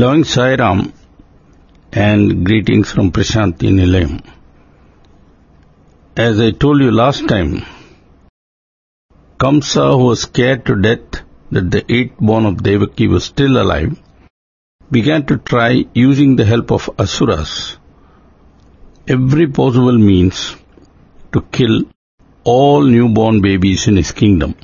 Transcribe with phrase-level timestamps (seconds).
[0.00, 0.92] Loving Sai Ram
[1.92, 4.14] and greetings from Prashanti Nilayam.
[6.16, 7.64] As I told you last time,
[9.38, 11.22] Kamsa, who was scared to death
[11.52, 13.96] that the eighth born of Devaki was still alive,
[14.90, 17.76] began to try using the help of Asuras
[19.06, 20.56] every possible means
[21.32, 21.82] to kill
[22.42, 24.56] all newborn babies in his kingdom.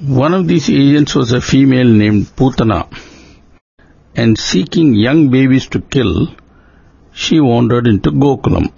[0.00, 2.88] One of these agents was a female named Putana,
[4.14, 6.28] and seeking young babies to kill,
[7.12, 8.72] she wandered into Gokulam.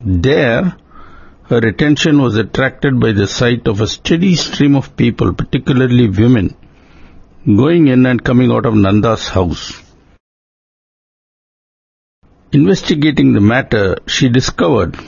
[0.00, 0.76] There,
[1.44, 6.56] her attention was attracted by the sight of a steady stream of people, particularly women,
[7.46, 9.80] going in and coming out of Nanda's house.
[12.52, 14.98] Investigating the matter, she discovered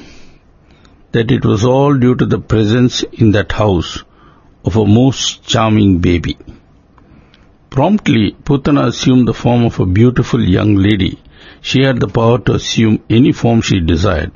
[1.13, 4.03] that it was all due to the presence in that house
[4.65, 6.39] of a most charming baby.
[7.75, 11.19] Promptly, Putana assumed the form of a beautiful young lady.
[11.61, 14.31] She had the power to assume any form she desired.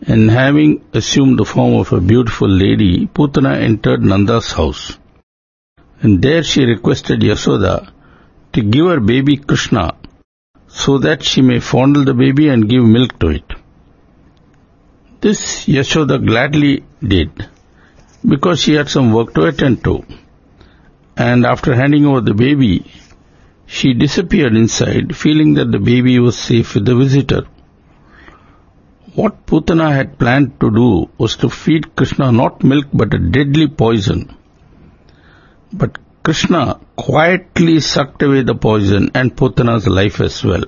[0.00, 4.98] And having assumed the form of a beautiful lady, Putana entered Nanda's house.
[6.00, 7.90] And there she requested Yasoda
[8.54, 9.94] to give her baby Krishna
[10.66, 13.52] so that she may fondle the baby and give milk to it.
[15.20, 17.50] This Yashoda gladly did
[18.26, 20.06] because she had some work to attend to.
[21.16, 22.84] And after handing over the baby,
[23.66, 27.46] she disappeared inside, feeling that the baby was safe with the visitor.
[29.14, 33.66] What Putana had planned to do was to feed Krishna not milk but a deadly
[33.66, 34.36] poison.
[35.72, 40.64] But Krishna quietly sucked away the poison and Putana's life as well.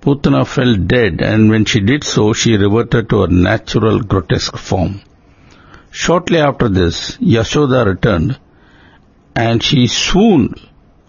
[0.00, 5.00] Putana fell dead and when she did so, she reverted to her natural grotesque form.
[5.94, 8.38] Shortly after this, Yashoda returned
[9.36, 10.58] and she swooned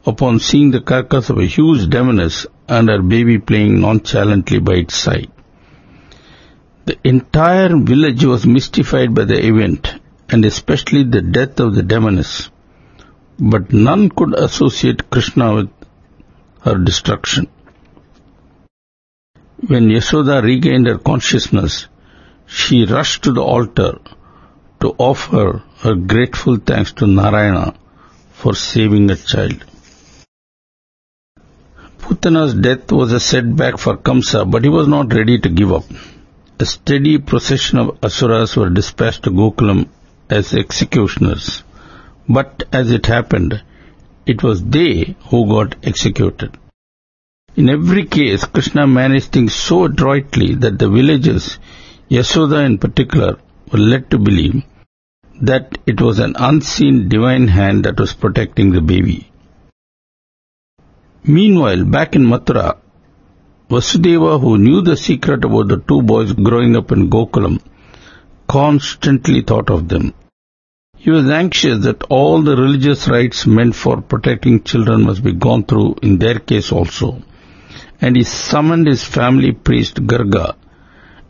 [0.06, 4.95] upon seeing the carcass of a huge demoness and her baby playing nonchalantly by its
[4.95, 5.31] side.
[6.83, 9.94] The entire village was mystified by the event
[10.27, 12.52] and especially the death of the demoness,
[13.39, 15.70] but none could associate Krishna with
[16.60, 17.48] her destruction.
[19.65, 21.88] When Yashoda regained her consciousness,
[22.45, 23.98] she rushed to the altar
[24.83, 27.73] to offer her grateful thanks to Narayana
[28.39, 29.64] for saving a child.
[31.99, 35.86] Putana's death was a setback for Kamsa, but he was not ready to give up.
[36.60, 39.88] A steady procession of asuras were dispatched to Gokulam
[40.30, 41.64] as executioners,
[42.27, 43.61] but as it happened,
[44.26, 46.58] it was they who got executed.
[47.55, 51.58] In every case, Krishna managed things so adroitly that the villagers,
[52.10, 53.38] Yasoda in particular,
[53.71, 54.64] were led to believe
[55.42, 59.32] that it was an unseen divine hand that was protecting the baby.
[61.23, 62.77] Meanwhile, back in Mathura,
[63.70, 67.60] Vasudeva, who knew the secret about the two boys growing up in Gokulam,
[68.48, 70.14] constantly thought of them.
[70.98, 75.64] He was anxious that all the religious rites meant for protecting children must be gone
[75.64, 77.21] through in their case also.
[78.00, 80.55] And he summoned his family priest Garga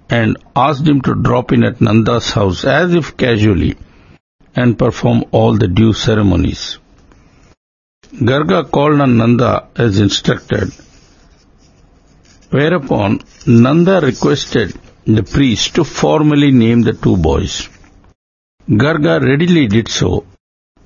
[0.10, 3.78] and asked him to drop in at Nanda's house as if casually
[4.56, 6.80] and perform all the due ceremonies.
[8.30, 10.72] Garga called on Nanda as instructed,
[12.50, 17.70] whereupon Nanda requested the priest to formally name the two boys.
[18.70, 20.26] Garga readily did so,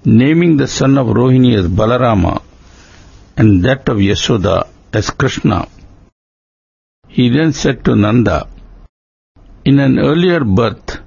[0.06, 2.42] naming the son of Rohini as Balarama
[3.36, 5.68] and that of Yashoda as Krishna.
[7.08, 8.48] He then said to Nanda,
[9.66, 11.00] In an earlier birth,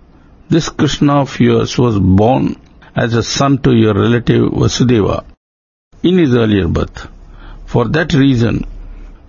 [0.51, 2.57] this Krishna of yours was born
[2.97, 5.25] as a son to your relative Vasudeva
[6.03, 7.07] in his earlier birth.
[7.67, 8.65] For that reason,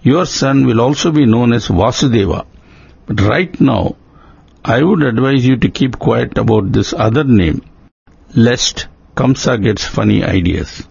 [0.02, 2.48] your son will also be known as Vasudeva.
[3.06, 3.98] But right now,
[4.66, 7.62] I would advise you to keep quiet about this other name,
[8.36, 10.88] lest Kamsa gets funny ideas.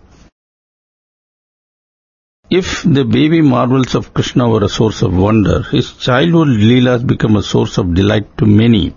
[2.51, 7.37] If the baby marvels of Krishna were a source of wonder, his childhood leelas become
[7.37, 8.95] a source of delight to many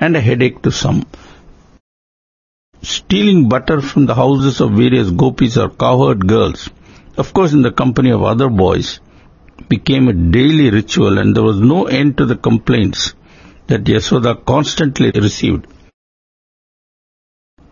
[0.00, 1.06] and a headache to some.
[2.82, 6.70] Stealing butter from the houses of various gopis or cowherd girls,
[7.16, 9.00] of course in the company of other boys,
[9.68, 13.14] became a daily ritual and there was no end to the complaints
[13.66, 15.66] that Yasoda constantly received.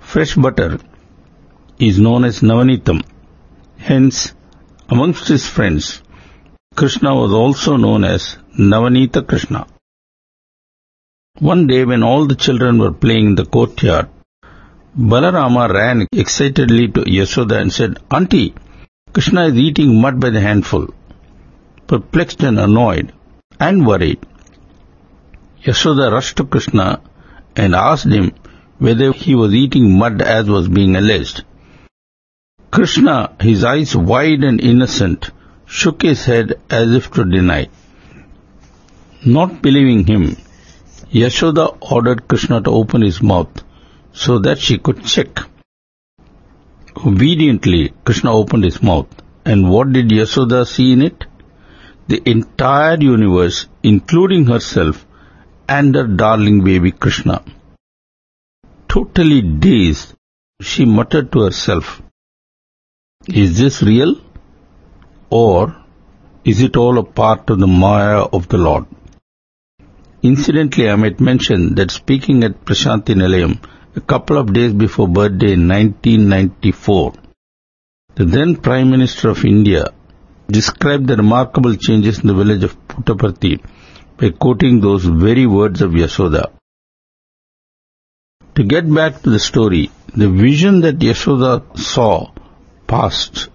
[0.01, 0.79] Fresh butter
[1.79, 3.05] is known as Navanitam.
[3.79, 4.35] Hence,
[4.89, 6.03] amongst his friends,
[6.75, 9.67] Krishna was also known as Navanita Krishna.
[11.39, 14.09] One day when all the children were playing in the courtyard,
[14.99, 18.55] Balarama ran excitedly to Yasoda and said, Auntie,
[19.13, 20.89] Krishna is eating mud by the handful.
[21.87, 23.13] Perplexed and annoyed
[23.61, 24.25] and worried,
[25.63, 27.01] Yasoda rushed to Krishna
[27.55, 28.33] and asked him
[28.79, 31.45] whether he was eating mud as was being alleged.
[32.71, 35.31] Krishna, his eyes wide and innocent,
[35.67, 37.69] shook his head as if to deny.
[39.27, 40.37] Not believing him,
[41.17, 43.63] Yashoda ordered Krishna to open his mouth
[44.13, 45.39] so that she could check.
[47.11, 49.07] Obediently, Krishna opened his mouth.
[49.45, 51.25] And what did Yashoda see in it?
[52.09, 55.07] The entire universe, including herself
[55.69, 57.43] and her darling baby Krishna.
[58.89, 60.15] Totally dazed,
[60.61, 62.03] she muttered to herself,
[63.29, 64.17] Is this real?
[65.31, 65.77] Or
[66.45, 68.87] is it all a part of the Maya of the Lord?
[70.23, 73.59] Incidentally, I might mention that speaking at Prashanti Nilayam
[73.95, 77.13] a couple of days before birthday in 1994,
[78.15, 79.85] the then Prime Minister of India
[80.49, 83.63] described the remarkable changes in the village of Puttaparthi
[84.17, 86.53] by quoting those very words of Yasoda.
[88.55, 92.31] To get back to the story, the vision that Yasoda saw
[92.87, 93.49] passed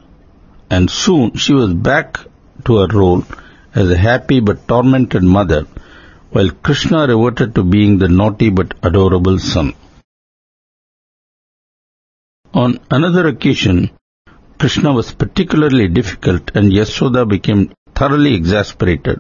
[0.69, 2.19] and soon she was back
[2.66, 3.24] to her role
[3.74, 5.66] as a happy but tormented mother
[6.33, 9.74] while Krishna reverted to being the naughty but adorable son.
[12.54, 13.92] On another occasion,
[14.57, 19.19] Krishna was particularly difficult and Yasoda became thoroughly exasperated.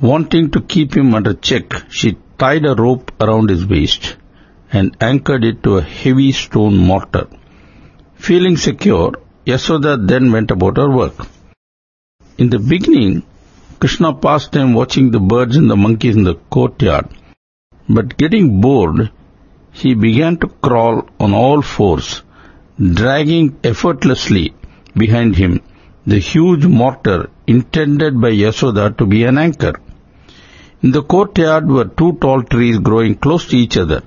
[0.00, 4.16] Wanting to keep him under check, she tied a rope around his waist
[4.72, 7.26] and anchored it to a heavy stone mortar.
[8.14, 9.12] Feeling secure,
[9.46, 11.26] Yasoda then went about her work.
[12.38, 13.24] In the beginning,
[13.78, 17.08] Krishna passed time watching the birds and the monkeys in the courtyard,
[17.88, 19.10] but getting bored,
[19.70, 22.22] he began to crawl on all fours,
[22.80, 24.54] dragging effortlessly
[24.94, 25.60] behind him
[26.06, 29.74] the huge mortar intended by Yasoda to be an anchor.
[30.82, 34.02] In the courtyard were two tall trees growing close to each other.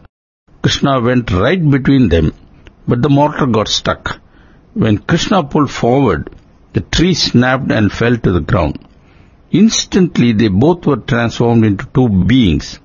[0.63, 2.33] Krishna went right between them,
[2.88, 4.19] but the mortar got stuck.
[4.74, 6.30] When Krishna pulled forward,
[6.74, 8.80] the tree snapped and fell to the ground.
[9.51, 12.80] Instantly they both were transformed into two beings.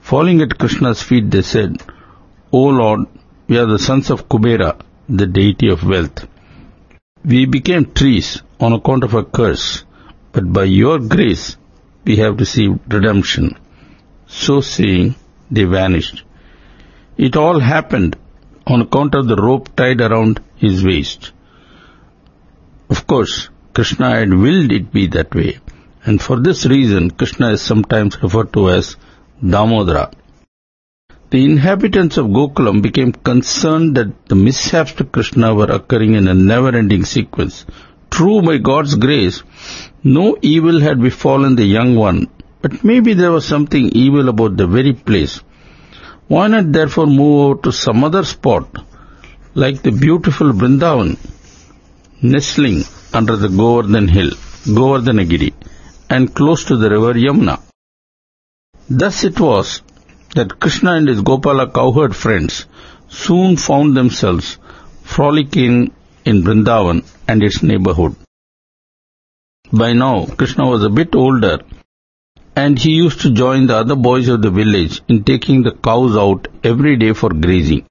[0.00, 1.82] Falling at Krishna's feet, they said,
[2.52, 3.06] O Lord,
[3.48, 4.78] we are the sons of Kubera,
[5.08, 6.26] the deity of wealth.
[7.24, 9.84] We became trees on account of a curse,
[10.32, 11.56] but by your grace
[12.04, 13.56] we have received redemption.
[14.26, 15.14] So saying,
[15.50, 16.24] they vanished.
[17.16, 18.16] It all happened
[18.66, 21.32] on account of the rope tied around his waist.
[22.90, 25.58] Of course, Krishna had willed it be that way,
[26.08, 28.96] and for this reason Krishna is sometimes referred to as
[29.42, 30.12] Damodara.
[31.30, 36.34] The inhabitants of Gokulam became concerned that the mishaps to Krishna were occurring in a
[36.34, 37.66] never-ending sequence.
[38.08, 39.42] True, by God's grace,
[40.04, 42.28] no evil had befallen the young one,
[42.62, 45.40] but maybe there was something evil about the very place.
[46.28, 48.68] Why not therefore move over to some other spot,
[49.54, 51.18] like the beautiful Vrindavan,
[52.22, 54.30] nestling under the Govardhan hill,
[54.78, 55.52] Govardhanagiri,
[56.08, 57.60] and close to the river Yamuna.
[58.88, 59.82] Thus it was
[60.34, 62.66] that Krishna and his Gopala cowherd friends
[63.08, 64.58] soon found themselves
[65.02, 65.92] frolicking
[66.24, 68.16] in Vrindavan and its neighborhood.
[69.72, 71.58] By now, Krishna was a bit older
[72.54, 76.16] and he used to join the other boys of the village in taking the cows
[76.16, 77.84] out every day for grazing.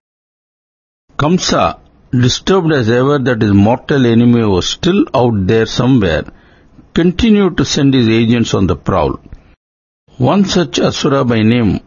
[1.18, 1.80] Kamsa,
[2.12, 6.24] disturbed as ever that his mortal enemy was still out there somewhere,
[6.96, 9.20] continued to send his agents on the prowl.
[10.18, 11.82] One such asura by name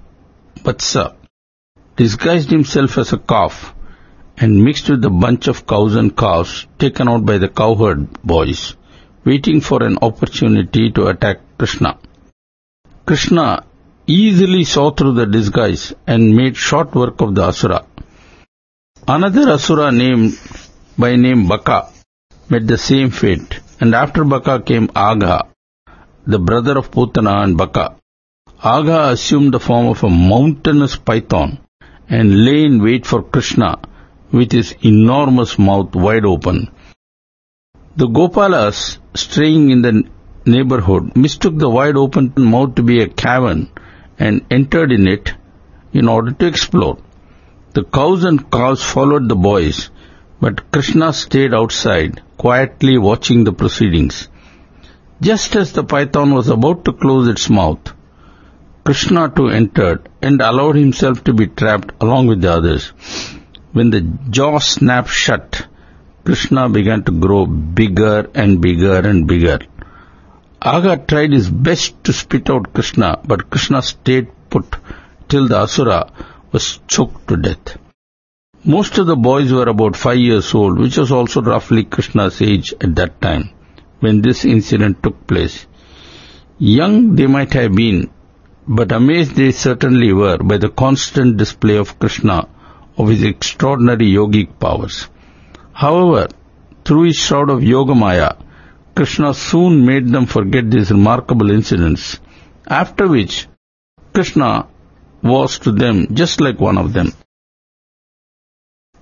[0.65, 1.05] Vatsa
[1.97, 3.75] disguised himself as a calf
[4.37, 8.77] and mixed with a bunch of cows and calves taken out by the cowherd boys,
[9.25, 11.99] waiting for an opportunity to attack Krishna.
[13.07, 13.65] Krishna
[14.07, 17.87] easily saw through the disguise and made short work of the asura.
[19.17, 20.39] Another asura named
[20.99, 21.89] by name Baka
[22.51, 25.49] met the same fate, and after Baka came Agha,
[26.27, 27.95] the brother of Putana and Baka.
[28.63, 31.59] Agha assumed the form of a mountainous python
[32.09, 33.79] and lay in wait for Krishna
[34.33, 36.71] with his enormous mouth wide open.
[37.97, 40.05] The Gopalas straying in the
[40.45, 43.71] neighborhood mistook the wide open mouth to be a cavern
[44.19, 45.35] and entered in it
[45.93, 46.99] in order to explore.
[47.75, 49.91] The cows and calves followed the boys,
[50.41, 54.29] but Krishna stayed outside, quietly watching the proceedings.
[55.21, 57.93] Just as the python was about to close its mouth,
[58.85, 62.93] Krishna too entered and allowed himself to be trapped along with the others.
[63.73, 64.01] when the
[64.37, 65.67] jaw snapped shut,
[66.25, 69.59] Krishna began to grow bigger and bigger and bigger.
[70.61, 74.77] Agha tried his best to spit out Krishna, but Krishna stayed put
[75.29, 76.11] till the Asura
[76.53, 77.77] was choked to death.
[78.65, 82.75] Most of the boys were about five years old, which was also roughly Krishna's age
[82.81, 83.51] at that time
[84.01, 85.67] when this incident took place.
[86.59, 88.11] Young they might have been,
[88.67, 92.49] but amazed they certainly were by the constant display of Krishna
[92.97, 95.07] of his extraordinary yogic powers.
[95.73, 96.27] However,
[96.85, 98.37] through his shroud of Yogamaya,
[98.97, 102.19] Krishna soon made them forget these remarkable incidents,
[102.67, 103.47] after which
[104.13, 104.67] Krishna
[105.23, 107.13] was to them just like one of them.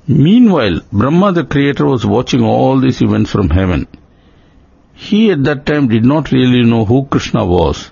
[0.09, 3.89] Meanwhile, Brahma the creator was watching all these events from heaven.
[4.95, 7.91] He at that time did not really know who Krishna was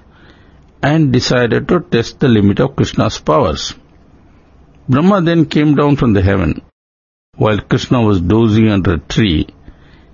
[0.81, 3.75] and decided to test the limit of Krishna's powers.
[4.89, 6.63] Brahma then came down from the heaven.
[7.37, 9.49] While Krishna was dozing under a tree,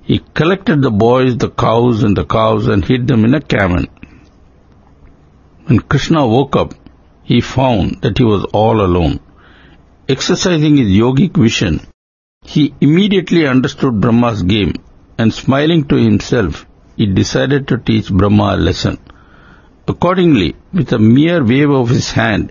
[0.03, 3.89] he collected the boys, the cows and the calves and hid them in a cavern.
[5.67, 6.73] When Krishna woke up,
[7.25, 9.21] he found that he was all alone.
[10.13, 11.75] Exercising his yogic vision,
[12.43, 14.73] he immediately understood Brahma's game
[15.17, 18.99] and smiling to himself, he decided to teach Brahma a lesson.
[19.87, 22.51] Accordingly, with a mere wave of his hand,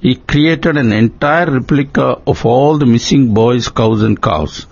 [0.00, 4.68] he created an entire replica of all the missing boys, cows and calves.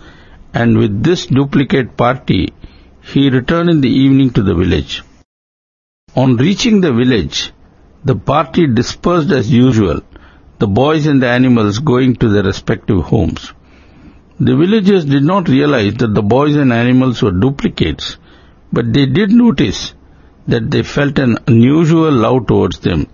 [0.55, 2.53] And with this duplicate party,
[3.13, 5.03] he returned in the evening to the village.
[6.15, 7.53] On reaching the village,
[8.05, 10.03] the party dispersed as usual,
[10.63, 13.53] the boys and the animals going to their respective homes.
[14.39, 18.17] The villagers did not realize that the boys and animals were duplicates,
[18.73, 19.81] but they did notice
[20.47, 23.09] that they felt an unusual love towards them.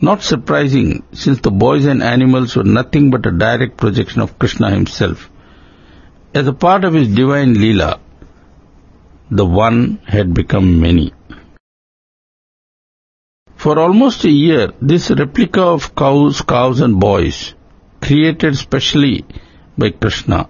[0.00, 4.70] Not surprising, since the boys and animals were nothing but a direct projection of Krishna
[4.70, 5.30] himself.
[6.34, 8.00] As a part of his divine Leela,
[9.30, 11.12] the one had become many.
[13.62, 17.52] For almost a year, this replica of cows, cows and boys,
[18.00, 19.26] created specially
[19.76, 20.48] by Krishna,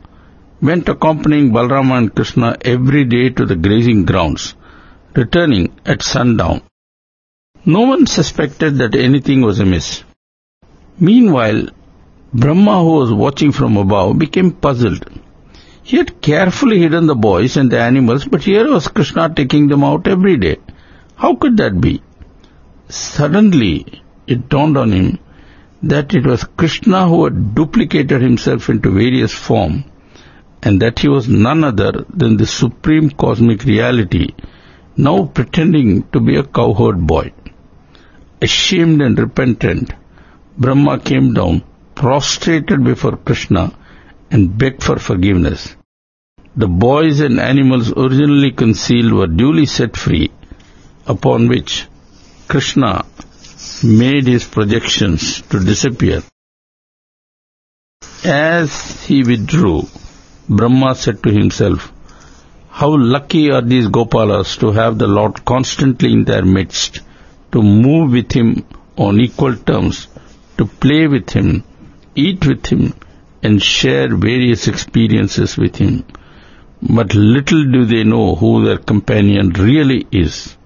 [0.62, 4.54] went accompanying Balrama and Krishna every day to the grazing grounds,
[5.12, 6.62] returning at sundown.
[7.66, 10.04] No one suspected that anything was amiss.
[11.00, 11.62] Meanwhile,
[12.32, 15.04] Brahma, who was watching from above, became puzzled.
[15.82, 19.82] He had carefully hidden the boys and the animals, but here was Krishna taking them
[19.82, 20.58] out every day.
[21.16, 22.00] How could that be?
[22.90, 25.18] Suddenly, it dawned on him
[25.82, 29.84] that it was Krishna who had duplicated himself into various forms
[30.62, 34.28] and that he was none other than the supreme cosmic reality,
[34.96, 37.32] now pretending to be a cowherd boy.
[38.42, 39.94] Ashamed and repentant,
[40.58, 41.62] Brahma came down,
[41.94, 43.72] prostrated before Krishna,
[44.30, 45.76] and begged for forgiveness.
[46.56, 50.30] The boys and animals originally concealed were duly set free,
[51.06, 51.86] upon which
[52.50, 53.04] Krishna
[53.84, 56.24] made his projections to disappear.
[58.24, 59.82] As he withdrew,
[60.48, 61.92] Brahma said to himself,
[62.70, 67.00] How lucky are these Gopalas to have the Lord constantly in their midst,
[67.52, 68.66] to move with him
[68.96, 70.08] on equal terms,
[70.58, 71.62] to play with him,
[72.16, 72.94] eat with him,
[73.44, 76.04] and share various experiences with him.
[76.82, 80.56] But little do they know who their companion really is.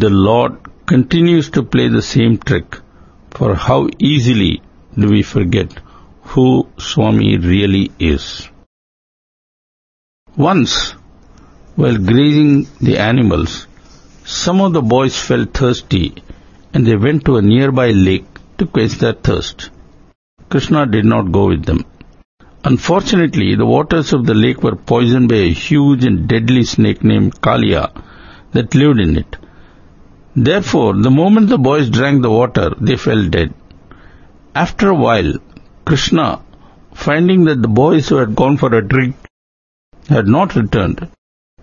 [0.00, 0.52] The Lord
[0.86, 2.76] continues to play the same trick,
[3.32, 4.62] for how easily
[4.96, 5.72] do we forget
[6.22, 8.48] who Swami really is.
[10.36, 10.92] Once,
[11.74, 13.66] while grazing the animals,
[14.24, 16.22] some of the boys felt thirsty
[16.72, 18.28] and they went to a nearby lake
[18.58, 19.70] to quench their thirst.
[20.48, 21.84] Krishna did not go with them.
[22.62, 27.40] Unfortunately, the waters of the lake were poisoned by a huge and deadly snake named
[27.40, 27.90] Kalia
[28.52, 29.36] that lived in it.
[30.40, 33.52] Therefore, the moment the boys drank the water, they fell dead.
[34.54, 35.32] After a while,
[35.84, 36.42] Krishna,
[36.94, 39.16] finding that the boys who had gone for a drink
[40.08, 41.08] had not returned,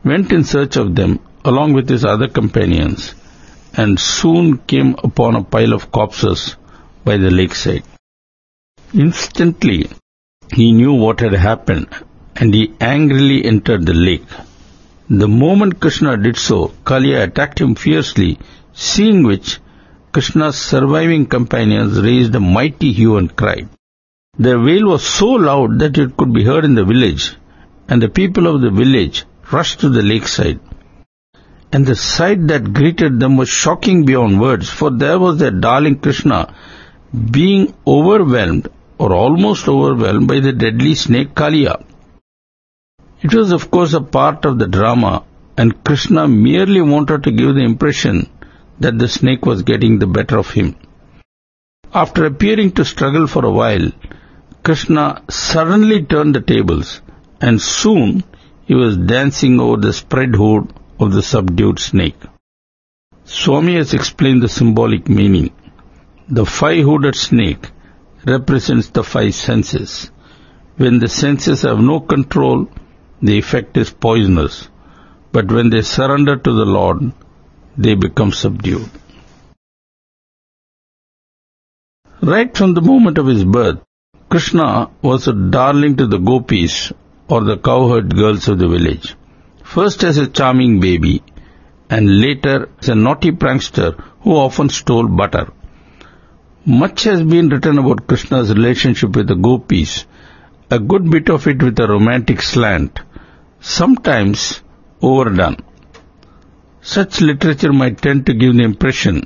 [0.04, 3.16] went in search of them along with his other companions
[3.76, 6.58] and soon came upon a pile of corpses
[7.06, 7.84] by the lakeside.
[8.94, 9.90] Instantly,
[10.54, 11.88] he knew what had happened
[12.36, 14.28] and he angrily entered the lake.
[15.10, 18.38] The moment Krishna did so, Kaliya attacked him fiercely,
[18.76, 19.60] seeing which
[20.12, 23.68] Krishna's surviving companions raised a mighty hue and cry.
[24.38, 27.36] Their wail was so loud that it could be heard in the village,
[27.88, 30.60] and the people of the village rushed to the lakeside.
[31.72, 36.00] And the sight that greeted them was shocking beyond words, for there was their darling
[36.00, 36.54] Krishna
[37.32, 38.68] being overwhelmed
[38.98, 41.84] or almost overwhelmed by the deadly snake Kaliya.
[43.22, 45.24] It was of course a part of the drama
[45.58, 48.30] and Krishna merely wanted to give the impression
[48.80, 50.76] that the snake was getting the better of him.
[51.94, 53.92] After appearing to struggle for a while,
[54.64, 57.02] Krishna suddenly turned the tables
[57.40, 58.24] and soon
[58.66, 62.18] he was dancing over the spread hood of the subdued snake.
[63.24, 65.52] Swami has explained the symbolic meaning.
[66.28, 67.70] The five-hooded snake
[68.26, 70.12] represents the five senses.
[70.78, 72.68] When the senses have no control,
[73.22, 74.68] the effect is poisonous.
[75.32, 77.14] But when they surrender to the Lord,
[77.78, 78.90] they become subdued.
[82.22, 83.80] Right from the moment of his birth,
[84.30, 86.92] Krishna was a darling to the gopis
[87.28, 89.16] or the cowherd girls of the village.
[89.64, 91.24] First as a charming baby
[91.90, 95.52] and later as a naughty prankster who often stole butter.
[96.66, 100.06] Much has been written about Krishna's relationship with the gopis,
[100.72, 103.00] a good bit of it with a romantic slant,
[103.60, 104.62] sometimes
[105.02, 105.58] overdone.
[106.88, 109.24] Such literature might tend to give the impression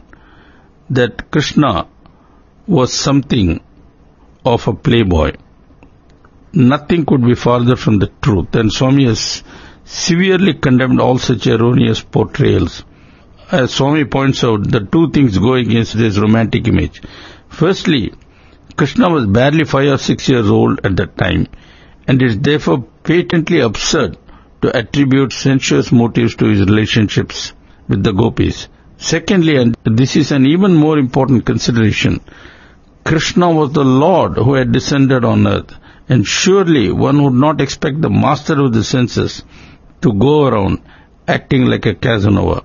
[0.90, 1.88] that Krishna
[2.66, 3.60] was something
[4.46, 5.34] of a playboy.
[6.54, 9.44] Nothing could be farther from the truth, and Swami has
[9.84, 12.86] severely condemned all such erroneous portrayals.
[13.52, 17.02] As Swami points out, the two things go against this romantic image.
[17.50, 18.14] Firstly,
[18.78, 21.48] Krishna was barely five or six years old at that time,
[22.08, 24.18] and it is therefore patently absurd
[24.62, 27.54] to attribute sensuous motives to his relationships
[27.88, 28.68] with the gopis.
[28.98, 32.20] Secondly, and this is an even more important consideration,
[33.06, 35.74] Krishna was the Lord who had descended on earth,
[36.10, 39.44] and surely one would not expect the master of the senses
[40.02, 40.82] to go around
[41.28, 42.64] acting like a Casanova.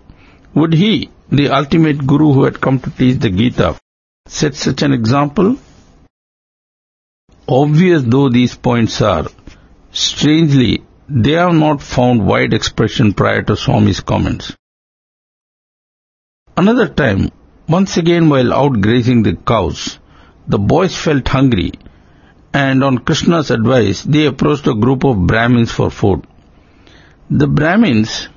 [0.55, 3.79] Would he, the ultimate guru who had come to teach the Gita,
[4.27, 5.57] set such an example?
[7.47, 9.27] Obvious though these points are,
[9.93, 14.57] strangely, they have not found wide expression prior to Swami's comments.
[16.57, 17.31] Another time,
[17.69, 19.99] once again while out grazing the cows,
[20.47, 21.73] the boys felt hungry
[22.55, 26.25] and on Krishna's advice, they approached a group of Brahmins for food.
[27.29, 28.29] The Brahmins,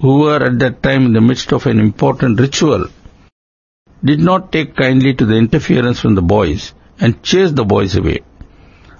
[0.00, 2.88] who were at that time in the midst of an important ritual,
[4.02, 8.22] did not take kindly to the interference from the boys and chased the boys away.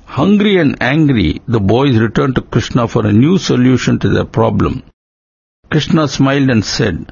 [0.07, 4.83] Hungry and angry, the boys returned to Krishna for a new solution to their problem.
[5.71, 7.11] Krishna smiled and said,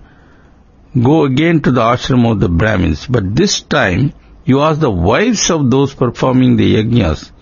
[0.94, 4.12] Go again to the ashram of the Brahmins, but this time
[4.44, 7.32] you ask the wives of those performing the yajnas.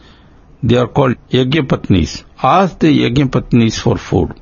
[0.63, 2.25] They are called yajnapatnis.
[2.43, 4.41] Ask the yajnapatnis for food.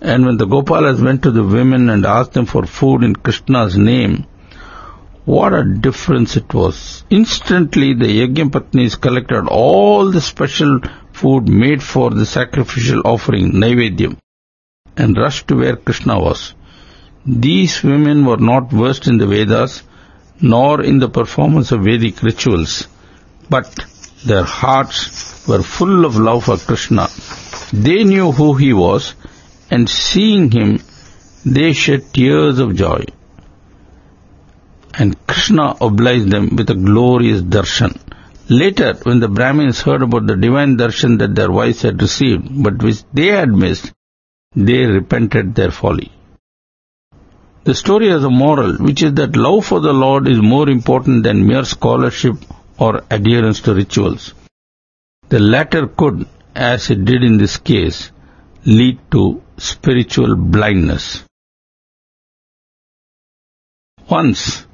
[0.00, 3.76] And when the Gopalas went to the women and asked them for food in Krishna's
[3.76, 4.26] name,
[5.24, 7.04] what a difference it was.
[7.10, 10.80] Instantly the yajnapatnis collected all the special
[11.12, 14.18] food made for the sacrificial offering, Naivedyam,
[14.96, 16.54] and rushed to where Krishna was.
[17.24, 19.82] These women were not versed in the Vedas,
[20.40, 22.86] nor in the performance of Vedic rituals,
[23.48, 23.86] but
[24.26, 27.08] their hearts were full of love for Krishna.
[27.72, 29.14] They knew who he was,
[29.70, 30.80] and seeing him,
[31.46, 33.04] they shed tears of joy.
[34.98, 37.98] And Krishna obliged them with a glorious darshan.
[38.48, 42.82] Later, when the Brahmins heard about the divine darshan that their wives had received, but
[42.82, 43.92] which they had missed,
[44.54, 46.12] they repented their folly.
[47.64, 51.22] The story has a moral, which is that love for the Lord is more important
[51.22, 52.36] than mere scholarship
[52.78, 54.34] or adherence to rituals.
[55.30, 58.12] The latter could, as it did in this case,
[58.66, 61.24] lead to spiritual blindness.
[64.10, 64.66] Once,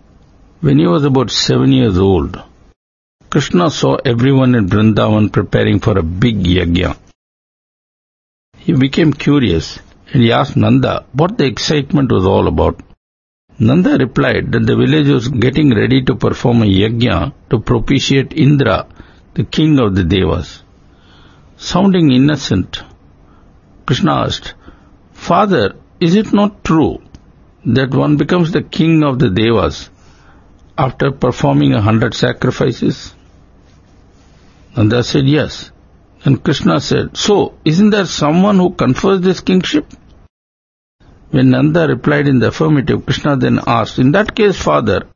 [0.60, 2.38] when he was about seven years old,
[3.30, 6.96] Krishna saw everyone in Vrindavan preparing for a big yajna.
[8.58, 9.78] He became curious
[10.12, 12.78] and he asked Nanda what the excitement was all about.
[13.58, 18.86] Nanda replied that the village was getting ready to perform a yajna to propitiate Indra,
[19.34, 20.62] the king of the Devas.
[21.56, 22.82] Sounding innocent,
[23.86, 24.52] Krishna asked,
[25.12, 27.00] Father, is it not true
[27.64, 29.88] that one becomes the king of the Devas
[30.84, 33.14] after performing a hundred sacrifices?
[34.76, 35.70] Nanda said, yes.
[36.24, 39.86] And Krishna said, so, isn't there someone who confers this kingship?
[41.30, 45.08] When Nanda replied in the affirmative, Krishna then asked, in that case, father,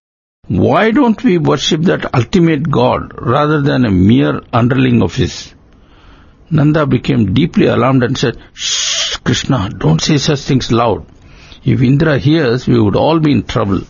[0.49, 5.55] why don't we worship that ultimate God rather than a mere underling of his?
[6.51, 11.07] Nanda became deeply alarmed and said, Shh, Krishna, don't say such things loud.
[11.65, 13.81] If Indra hears, we would all be in trouble.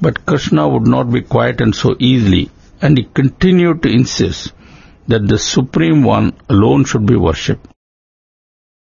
[0.00, 2.50] But Krishna would not be quietened so easily.
[2.80, 4.52] and he continued to insist
[5.08, 7.66] that the Supreme One alone should be worshipped.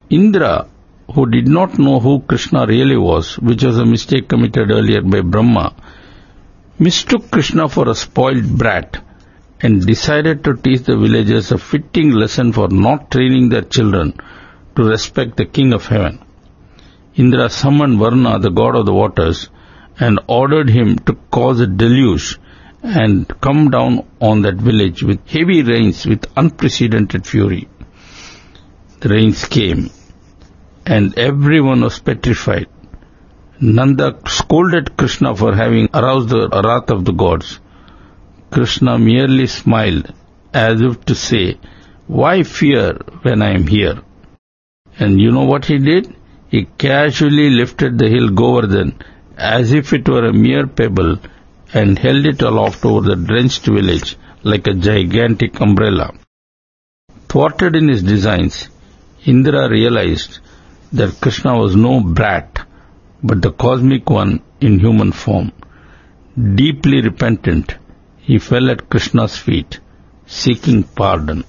[0.08, 0.66] Indra,
[1.14, 5.20] who did not know who Krishna really was, which was a mistake committed earlier by
[5.22, 5.74] Brahma,
[6.78, 9.02] mistook Krishna for a spoiled brat
[9.60, 14.14] and decided to teach the villagers a fitting lesson for not training their children
[14.76, 16.18] to respect the King of Heaven.
[17.16, 19.48] Indra summoned Varuna, the god of the waters,
[20.00, 22.38] and ordered him to cause a deluge
[22.82, 27.68] and come down on that village with heavy rains with unprecedented fury.
[29.00, 29.90] The rains came,
[30.86, 32.68] and everyone was petrified.
[33.60, 37.60] Nanda scolded Krishna for having aroused the wrath of the gods.
[38.50, 40.14] Krishna merely smiled
[40.54, 41.58] as if to say,
[42.06, 44.00] Why fear when I am here?
[44.98, 46.16] And you know what he did?
[46.48, 48.98] He casually lifted the hill Govardhan
[49.40, 51.18] as if it were a mere pebble
[51.72, 56.12] and held it aloft over the drenched village like a gigantic umbrella.
[57.28, 58.68] Thwarted in his designs,
[59.24, 60.40] Indra realized
[60.92, 62.66] that Krishna was no brat,
[63.22, 65.52] but the cosmic one in human form.
[66.54, 67.76] Deeply repentant,
[68.18, 69.80] he fell at Krishna's feet,
[70.26, 71.44] seeking pardon.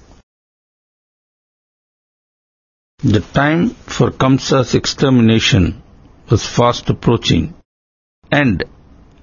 [2.98, 5.82] The time for Kamsa's extermination
[6.30, 7.54] was fast approaching,
[8.32, 8.64] and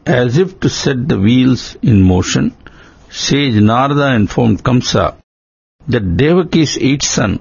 [0.06, 2.56] as if to set the wheels in motion,
[3.10, 5.16] sage Narada informed Kamsa
[5.88, 7.40] that Devaki's eighth son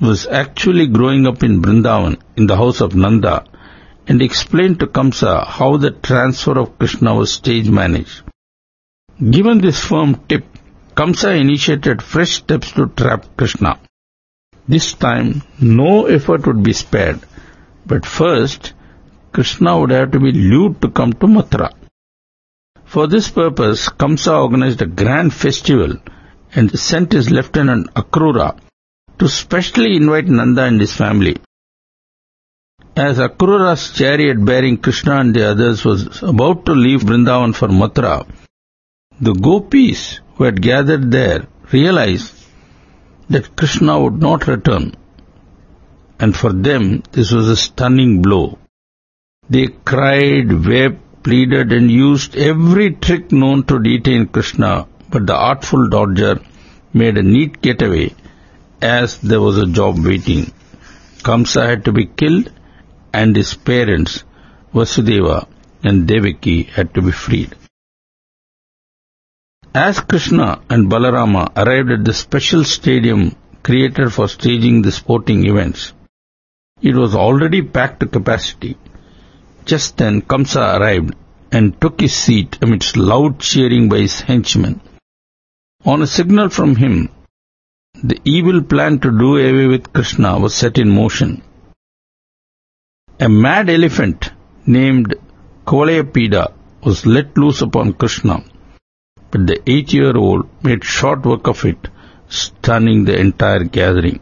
[0.00, 3.44] was actually growing up in Brindavan in the house of Nanda
[4.06, 8.22] and explained to Kamsa how the transfer of Krishna was stage managed.
[9.18, 10.44] Given this firm tip,
[10.94, 13.78] Kamsa initiated fresh steps to trap Krishna.
[14.68, 17.20] This time, no effort would be spared,
[17.86, 18.74] but first,
[19.36, 21.70] Krishna would have to be lured to come to Mathura.
[22.86, 25.92] For this purpose, Kamsa organized a grand festival
[26.54, 28.58] and sent his lieutenant Akrura
[29.18, 31.36] to specially invite Nanda and his family.
[32.96, 38.26] As Akrura's chariot bearing Krishna and the others was about to leave Vrindavan for Mathura,
[39.20, 42.32] the gopis who had gathered there realized
[43.28, 44.94] that Krishna would not return,
[46.18, 48.58] and for them this was a stunning blow.
[49.48, 55.88] They cried, wept, pleaded, and used every trick known to detain Krishna, but the artful
[55.88, 56.40] dodger
[56.92, 58.14] made a neat getaway
[58.82, 60.52] as there was a job waiting.
[61.22, 62.50] Kamsa had to be killed,
[63.12, 64.24] and his parents,
[64.74, 65.46] Vasudeva
[65.82, 67.54] and Devaki, had to be freed.
[69.74, 75.92] As Krishna and Balarama arrived at the special stadium created for staging the sporting events,
[76.82, 78.76] it was already packed to capacity.
[79.72, 81.14] Just then Kamsa arrived
[81.52, 84.80] and took his seat amidst loud cheering by his henchmen.
[85.84, 87.10] On a signal from him,
[88.10, 91.42] the evil plan to do away with Krishna was set in motion.
[93.20, 94.30] A mad elephant
[94.66, 95.14] named
[95.66, 96.44] Kolayapida
[96.82, 98.42] was let loose upon Krishna
[99.30, 101.88] but the eight-year-old made short work of it,
[102.28, 104.20] stunning the entire gathering.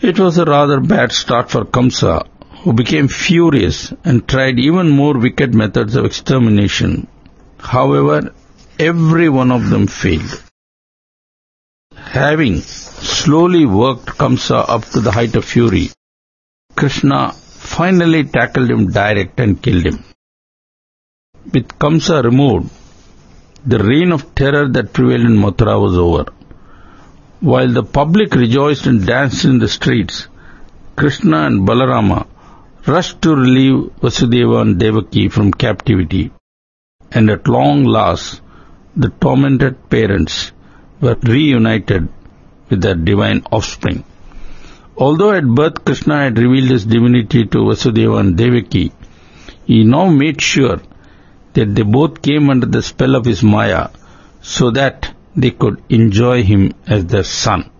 [0.00, 2.26] It was a rather bad start for Kamsa,
[2.62, 7.06] who became furious and tried even more wicked methods of extermination.
[7.58, 8.34] However,
[8.78, 10.42] every one of them failed.
[11.94, 15.90] Having slowly worked Kamsa up to the height of fury,
[16.74, 20.04] Krishna finally tackled him direct and killed him.
[21.52, 22.70] With Kamsa removed,
[23.64, 26.26] the reign of terror that prevailed in Mathura was over.
[27.40, 30.26] While the public rejoiced and danced in the streets,
[30.96, 32.26] Krishna and Balarama
[32.88, 36.30] rushed to relieve Vasudeva and Devaki from captivity,
[37.12, 38.40] and at long last
[38.96, 40.52] the tormented parents
[41.00, 42.08] were reunited
[42.68, 44.04] with their divine offspring.
[44.96, 48.90] Although at birth Krishna had revealed his divinity to Vasudeva and Devaki,
[49.66, 50.80] he now made sure
[51.52, 53.88] that they both came under the spell of his Maya
[54.40, 57.70] so that they could enjoy him as their son.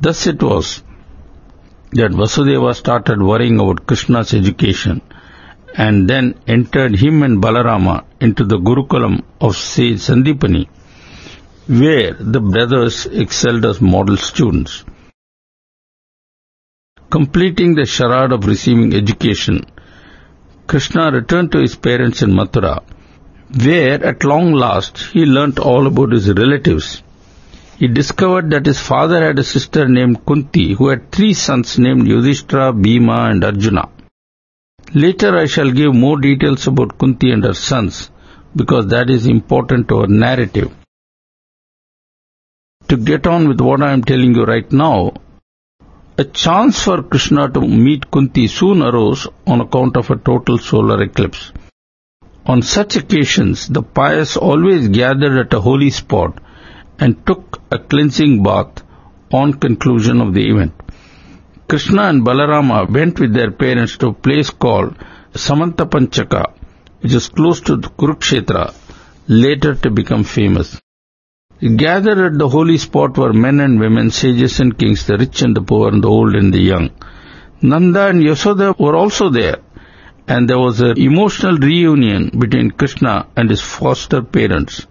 [0.00, 0.82] Thus it was
[1.92, 5.00] that Vasudeva started worrying about Krishna's education
[5.74, 10.68] and then entered him and Balarama into the Gurukulam of sage Sandipani,
[11.66, 14.84] where the brothers excelled as model students.
[17.10, 19.64] Completing the charade of receiving education,
[20.66, 22.82] Krishna returned to his parents in Mathura,
[23.64, 27.02] where at long last he learnt all about his relatives.
[27.80, 32.08] He discovered that his father had a sister named Kunti who had three sons named
[32.08, 33.88] Yudhishthira, Bhima and Arjuna.
[34.94, 38.10] Later I shall give more details about Kunti and her sons,
[38.56, 40.74] because that is important to our narrative.
[42.88, 45.12] To get on with what I am telling you right now,
[46.16, 51.00] a chance for Krishna to meet Kunti soon arose on account of a total solar
[51.00, 51.52] eclipse.
[52.44, 56.40] On such occasions, the pious always gathered at a holy spot
[56.98, 58.82] and took a cleansing bath
[59.32, 60.72] on conclusion of the event.
[61.68, 64.96] Krishna and Balarama went with their parents to a place called
[65.34, 66.44] Samantapanchaka,
[67.00, 68.74] which is close to the Kurukshetra,
[69.28, 70.80] later to become famous.
[71.60, 75.56] Gathered at the holy spot were men and women, sages and kings, the rich and
[75.56, 76.90] the poor, and the old and the young.
[77.60, 79.58] Nanda and Yasoda were also there,
[80.26, 84.86] and there was an emotional reunion between Krishna and his foster parents,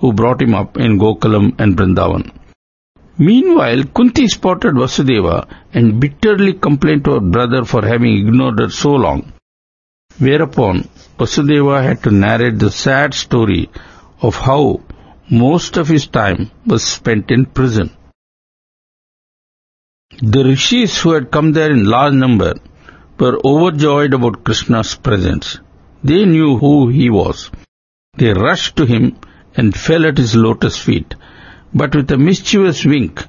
[0.00, 2.30] who brought him up in Gokulam and Vrindavan.
[3.18, 8.90] Meanwhile, Kunti spotted Vasudeva and bitterly complained to her brother for having ignored her so
[8.90, 9.32] long.
[10.18, 13.70] Whereupon, Vasudeva had to narrate the sad story
[14.22, 14.80] of how
[15.30, 17.90] most of his time was spent in prison.
[20.22, 22.54] The rishis who had come there in large number
[23.18, 25.58] were overjoyed about Krishna's presence.
[26.02, 27.50] They knew who he was.
[28.16, 29.16] They rushed to him
[29.58, 31.14] and fell at his lotus feet,
[31.74, 33.24] but with a mischievous wink,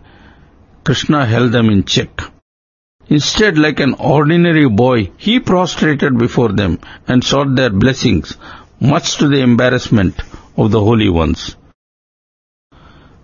[0.84, 2.22] Krishna held them in check.
[3.08, 8.38] Instead, like an ordinary boy, he prostrated before them and sought their blessings,
[8.80, 10.22] much to the embarrassment
[10.56, 11.56] of the holy ones.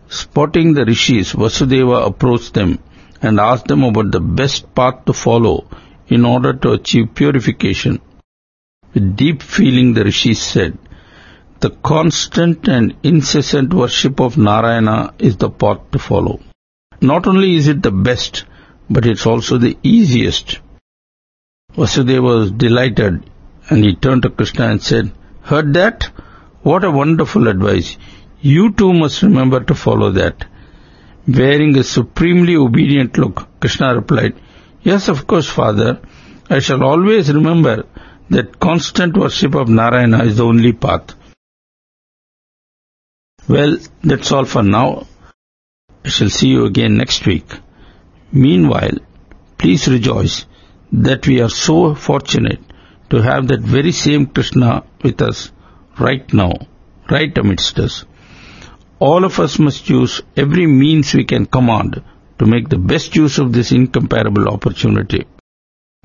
[0.08, 2.80] Spotting the rishis, Vasudeva approached them
[3.22, 5.68] and asked them about the best path to follow
[6.08, 8.02] in order to achieve purification.
[8.94, 10.78] With deep feeling, the rishis said,
[11.62, 16.42] The constant and incessant worship of Narayana is the path to follow.
[17.02, 18.44] Not only is it the best,
[18.90, 20.60] but it's also the easiest.
[21.76, 23.30] Vasudeva was delighted
[23.70, 26.10] and he turned to Krishna and said, Heard that?
[26.62, 27.98] What a wonderful advice.
[28.42, 30.46] You too must remember to follow that.
[31.28, 34.36] Wearing a supremely obedient look, Krishna replied,
[34.84, 36.00] Yes, of course, Father.
[36.50, 37.86] I shall always remember
[38.30, 41.16] that constant worship of Narayana is the only path.
[43.48, 45.06] Well, that's all for now.
[46.04, 47.46] I shall see you again next week.
[48.32, 48.98] Meanwhile,
[49.60, 50.46] please rejoice
[50.92, 52.60] that we are so fortunate
[53.12, 55.52] to have that very same Krishna with us
[56.00, 56.54] right now,
[57.10, 58.06] right amidst us.
[58.98, 62.04] All of us must use every means we can command
[62.40, 65.26] to make the best use of this incomparable opportunity.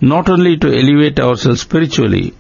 [0.03, 2.35] Not only to elevate ourselves spiritually,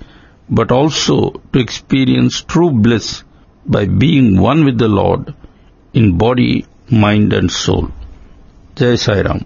[0.50, 3.22] but also to experience true bliss
[3.66, 5.34] by being one with the Lord
[5.92, 7.90] in body, mind and soul.
[8.76, 9.44] Jai Sai Ram.